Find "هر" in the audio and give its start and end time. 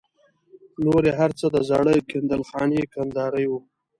1.19-1.31